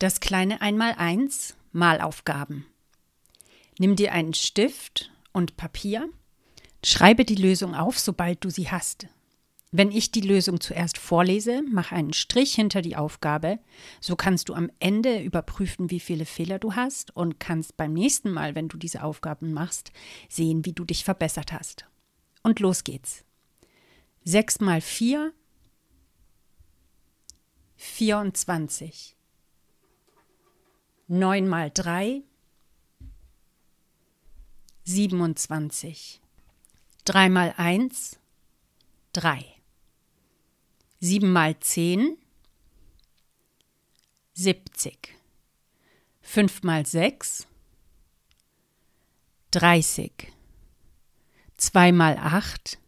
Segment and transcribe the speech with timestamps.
[0.00, 2.64] Das kleine Einmaleins Malaufgaben.
[3.78, 6.08] Nimm dir einen Stift und Papier,
[6.82, 9.08] schreibe die Lösung auf, sobald du sie hast.
[9.72, 13.58] Wenn ich die Lösung zuerst vorlese, mach einen Strich hinter die Aufgabe,
[14.00, 18.30] so kannst du am Ende überprüfen, wie viele Fehler du hast und kannst beim nächsten
[18.30, 19.92] Mal, wenn du diese Aufgaben machst,
[20.30, 21.84] sehen, wie du dich verbessert hast.
[22.42, 23.26] Und los geht's.
[24.24, 25.34] 6 mal 4
[27.76, 29.14] 24.
[31.12, 32.22] 9 mal 3
[34.84, 36.20] 27.
[37.04, 38.16] 3 mal 1
[39.12, 39.44] 3.
[41.00, 42.16] 7 mal 10
[44.34, 45.16] 70.
[46.22, 47.48] 5 mal 6
[49.50, 50.32] 30.
[51.56, 52.78] 2 mal 8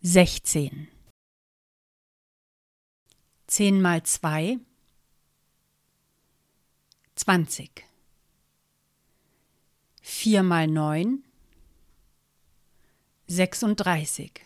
[0.00, 0.88] 16.
[3.48, 4.58] 10 mal 2
[7.16, 7.84] 20.
[10.02, 11.24] 4 mal 9
[13.26, 14.42] 36.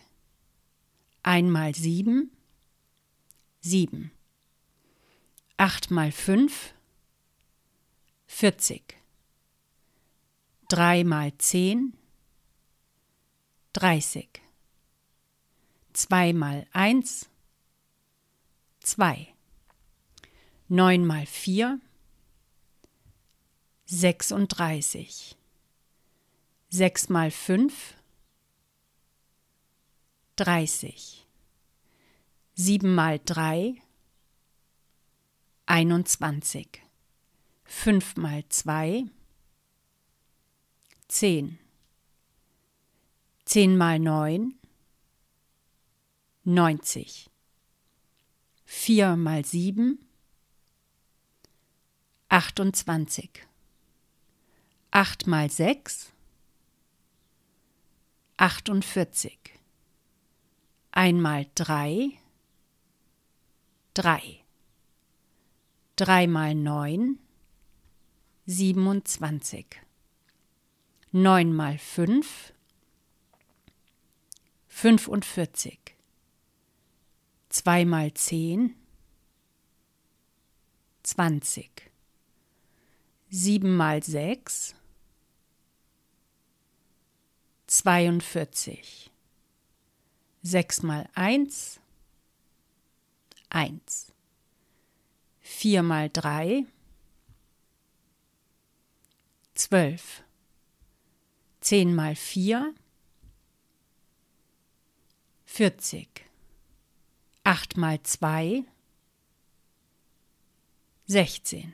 [1.23, 2.31] 1 mal 7
[3.59, 4.11] 7.
[5.57, 6.73] 8 mal 5
[8.25, 8.95] 40.
[10.69, 11.93] 3 mal 10
[13.73, 14.41] 30.
[15.93, 17.29] 2 mal 1
[18.79, 19.27] 2.
[20.69, 21.79] 9 mal 4
[23.91, 25.35] 36.
[26.69, 27.93] 6 mal 5
[30.37, 31.27] 30.
[32.55, 33.81] 7 mal 3
[35.65, 36.81] 21.
[37.65, 39.07] 5 mal 2
[41.09, 41.59] 10.
[43.43, 44.53] 10 mal 9
[46.45, 47.29] 90.
[48.63, 49.99] 4 mal 7
[52.29, 53.50] 28.
[54.93, 56.11] 8 mal 6
[58.35, 59.39] 48.
[60.91, 62.19] 1 mal 3
[63.93, 64.43] 3.
[65.95, 67.19] 3 mal 9
[68.47, 69.65] 27.
[71.13, 72.51] 9 mal 5
[74.67, 75.95] 45.
[77.47, 78.75] 2 mal 10
[81.03, 81.91] 20.
[83.29, 84.75] 7 mal 6
[87.71, 89.09] 42.
[90.43, 91.79] 6 mal 1
[93.47, 94.11] 1.
[95.39, 96.65] 4 mal 3
[99.55, 100.21] 12.
[101.61, 102.73] 10 mal 4
[105.45, 106.25] 40.
[107.45, 108.65] 8 mal 2
[111.05, 111.73] 16.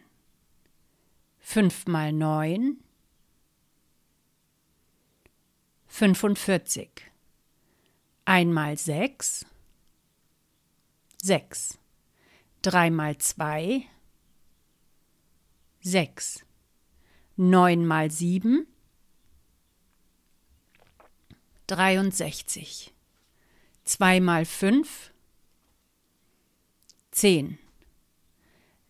[1.39, 2.83] 5 mal 9
[5.97, 7.11] 45.
[8.25, 9.47] 1 mal 6
[11.23, 11.79] 6.
[12.61, 13.87] 3 mal 2
[15.81, 16.45] 6.
[17.37, 18.67] 9 mal 7
[21.65, 22.93] 63.
[23.85, 25.11] 2 mal 5
[27.09, 27.57] 10.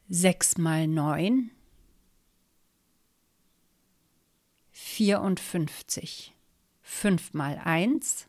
[0.10, 1.52] 6 mal 9
[4.74, 6.37] 54.
[6.90, 8.28] 5 mal 1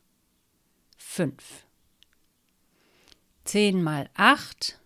[0.98, 1.64] 5.
[3.44, 4.78] 10 mal 8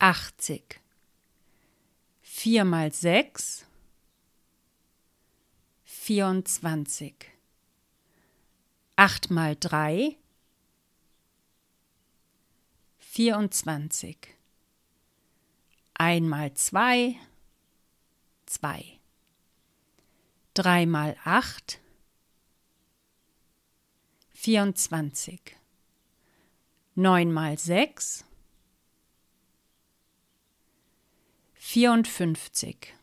[0.00, 0.80] 80.
[2.22, 3.66] 4 mal 6
[5.84, 7.14] 24.
[8.96, 10.16] 8 mal 3
[12.98, 14.16] 24.
[15.94, 17.16] 1 mal 2
[18.46, 18.95] 2.
[20.56, 21.78] 3 mal 8
[24.32, 25.54] 24.
[26.94, 28.24] 9 mal 6
[31.56, 32.94] 54.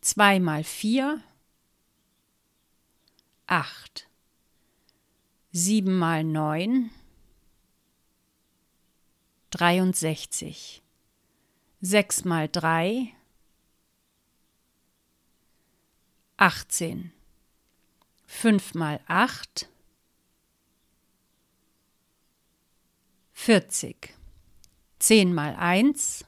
[0.00, 1.20] 2 mal 4
[3.48, 4.08] 8.
[5.50, 6.90] 7 mal 9
[9.50, 10.82] 63.
[11.80, 13.17] 6 mal 3
[16.38, 17.12] 18.
[18.26, 19.68] 5 mal 8
[23.32, 24.14] 40.
[25.00, 26.24] 10 mal 1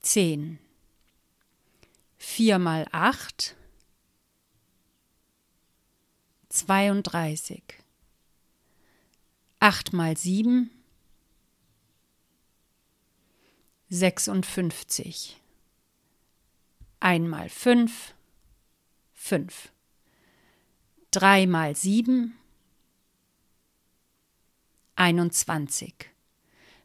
[0.00, 0.58] 10.
[2.18, 3.56] 4 mal 8
[6.50, 7.62] 32.
[9.60, 10.70] 8 mal 7
[13.88, 15.39] sechsundfünfzig.
[17.00, 18.14] Einmal fünf,
[19.14, 19.72] fünf.
[21.10, 22.38] Dreimal sieben,
[24.94, 26.10] einundzwanzig.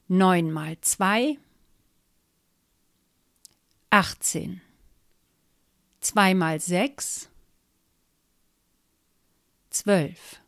[0.08, 1.38] Neunmal zwei,
[3.90, 4.62] achtzehn.
[6.00, 7.30] Zweimal sechs,
[9.70, 10.40] zwölf.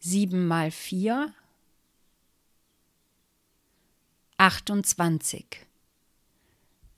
[0.00, 1.32] Sieben mal vier,
[4.36, 5.66] achtundzwanzig.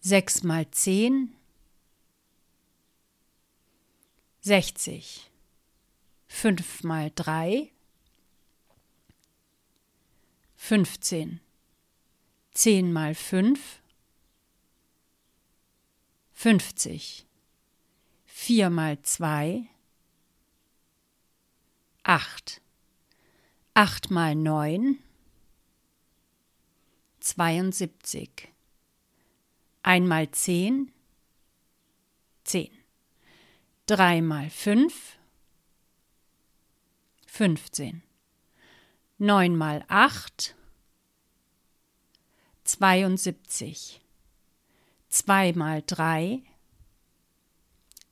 [0.08, 1.34] Sechs mal zehn,
[4.40, 5.28] sechzig.
[6.28, 7.72] Fünf mal drei,
[10.54, 11.40] fünfzehn.
[12.52, 13.82] Zehn mal fünf,
[16.32, 17.26] fünfzig.
[18.26, 19.66] Vier mal zwei,
[22.04, 22.60] acht.
[23.74, 25.00] Acht mal neun,
[27.18, 28.52] zweiundsiebzig.
[29.86, 30.90] Einmal zehn,
[32.42, 32.76] zehn.
[33.86, 35.16] Drei mal fünf,
[37.24, 38.02] fünfzehn.
[39.18, 40.56] Neun mal acht,
[42.64, 44.00] zweiundsiebzig.
[45.08, 46.42] Zwei mal drei,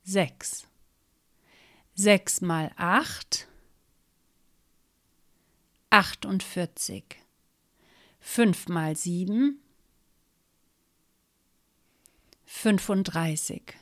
[0.05, 0.65] sechs.
[1.93, 3.49] Sechs mal acht,
[5.89, 7.17] achtundvierzig.
[8.21, 9.61] Fünf mal sieben,
[12.65, 13.75] fünfunddreißig.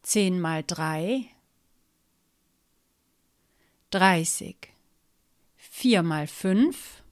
[0.00, 1.26] Zehn mal drei,
[3.90, 4.72] dreißig.
[5.58, 7.02] Vier mal fünf,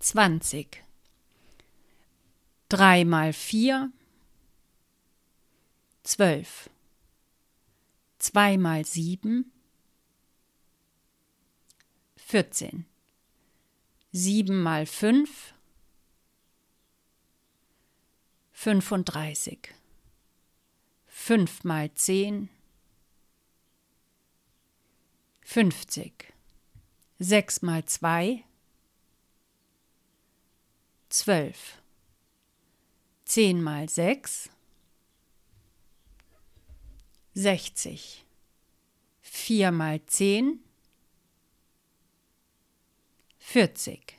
[0.00, 0.82] zwanzig.
[2.68, 3.92] Drei mal vier,
[6.02, 6.68] zwölf.
[8.18, 9.52] Zwei mal sieben,
[12.16, 12.86] vierzehn.
[14.10, 15.54] Sieben mal fünf,
[18.60, 19.72] fünfunddreißig.
[21.06, 22.48] Fünf mal zehn,
[25.42, 26.34] fünfzig.
[27.20, 28.42] Sechs mal zwei,
[31.08, 31.80] zwölf.
[33.24, 34.50] Zehn mal sechs,
[37.34, 38.24] sechzig.
[39.20, 40.64] Vier mal zehn,
[43.38, 44.18] vierzig.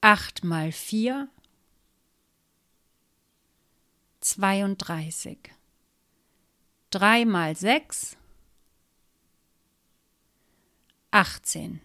[0.00, 1.28] Acht mal vier,
[4.24, 5.52] zweiunddreißig.
[6.88, 8.16] Drei mal sechs,
[11.10, 11.80] achtzehn.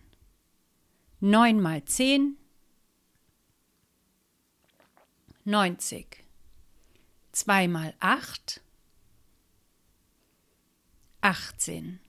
[1.19, 2.37] Neun mal zehn,
[5.43, 6.23] neunzig.
[7.33, 8.61] Zwei mal acht,
[11.19, 11.99] achtzehn.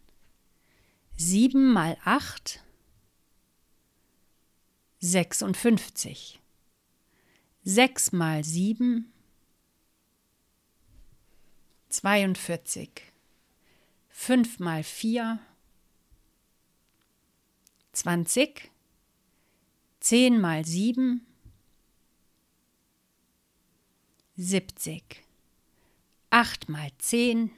[1.17, 2.62] Sieben mal acht,
[5.00, 6.41] sechsundfünfzig.
[7.65, 9.12] Sechs mal sieben,
[11.91, 13.03] zweiundvierzig.
[14.09, 15.39] Fünf mal vier,
[17.93, 18.71] zwanzig.
[20.01, 21.27] Zehn mal sieben,
[24.35, 25.23] siebzig.
[26.31, 27.51] Acht mal zehn,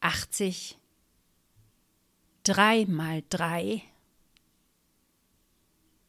[0.00, 0.76] achtzig.
[2.42, 3.84] Drei mal drei,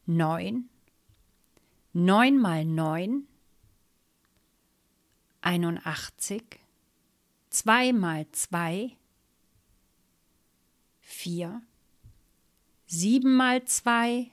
[0.05, 0.67] neun.
[1.93, 3.27] Neun mal neun,
[5.43, 6.59] einundachtzig.
[7.49, 8.97] Zwei mal zwei,
[11.01, 11.61] vier.
[12.87, 14.31] Sieben mal zwei,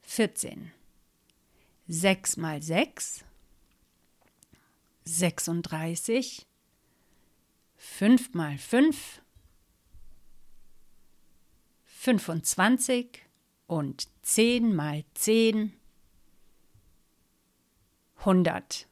[0.00, 0.72] vierzehn.
[1.88, 3.24] Sechs mal sechs,
[5.04, 6.46] sechsunddreißig.
[7.76, 9.20] Fünf mal fünf,
[11.84, 13.26] fünfundzwanzig
[13.66, 15.72] und zehn mal zehn,
[18.24, 18.86] hundert.